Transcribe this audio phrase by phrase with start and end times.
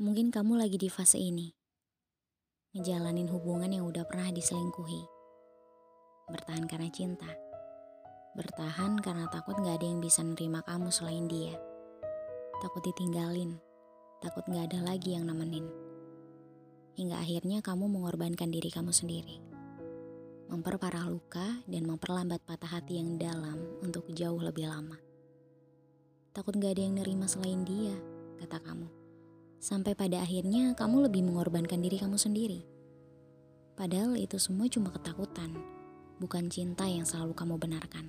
[0.00, 1.52] Mungkin kamu lagi di fase ini.
[2.72, 5.04] Ngejalanin hubungan yang udah pernah diselingkuhi.
[6.24, 7.28] Bertahan karena cinta.
[8.32, 11.52] Bertahan karena takut gak ada yang bisa nerima kamu selain dia.
[12.64, 13.60] Takut ditinggalin.
[14.24, 15.68] Takut gak ada lagi yang nemenin.
[16.96, 19.36] Hingga akhirnya kamu mengorbankan diri kamu sendiri.
[20.48, 24.96] Memperparah luka dan memperlambat patah hati yang dalam untuk jauh lebih lama.
[26.32, 27.92] Takut gak ada yang nerima selain dia,
[28.40, 28.99] kata kamu.
[29.60, 32.64] Sampai pada akhirnya kamu lebih mengorbankan diri kamu sendiri.
[33.76, 35.52] Padahal itu semua cuma ketakutan,
[36.16, 38.08] bukan cinta yang selalu kamu benarkan.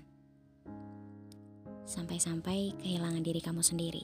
[1.84, 4.04] Sampai-sampai kehilangan diri kamu sendiri,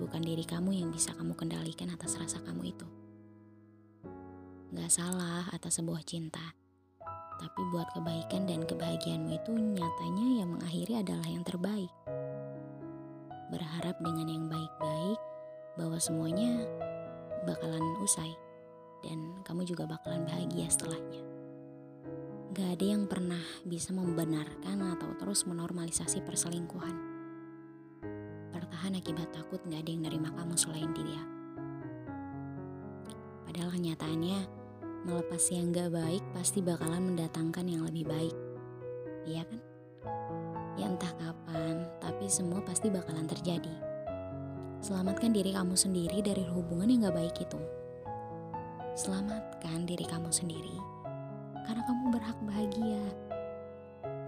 [0.00, 2.88] bukan diri kamu yang bisa kamu kendalikan atas rasa kamu itu.
[4.72, 6.56] Gak salah atas sebuah cinta,
[7.40, 11.92] tapi buat kebaikan dan kebahagiaanmu itu nyatanya yang mengakhiri adalah yang terbaik.
[13.48, 15.07] Berharap dengan yang baik-baik
[15.78, 16.66] bahwa semuanya
[17.46, 18.34] bakalan usai
[19.06, 21.22] dan kamu juga bakalan bahagia setelahnya.
[22.58, 26.96] Gak ada yang pernah bisa membenarkan atau terus menormalisasi perselingkuhan.
[28.50, 31.22] Bertahan akibat takut gak ada yang nerima kamu selain dia.
[33.46, 34.38] Padahal kenyataannya,
[35.06, 38.36] melepas yang gak baik pasti bakalan mendatangkan yang lebih baik.
[39.30, 39.60] Iya kan?
[40.74, 43.97] Ya entah kapan, tapi semua pasti bakalan terjadi.
[44.78, 47.58] Selamatkan diri kamu sendiri dari hubungan yang gak baik itu.
[48.94, 50.78] Selamatkan diri kamu sendiri,
[51.66, 53.02] karena kamu berhak bahagia.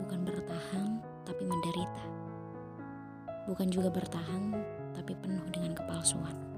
[0.03, 2.05] Bukan bertahan, tapi menderita.
[3.47, 4.59] Bukan juga bertahan,
[4.91, 6.50] tapi penuh dengan kepalsuan.